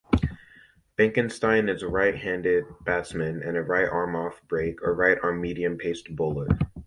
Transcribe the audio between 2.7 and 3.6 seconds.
batsman, and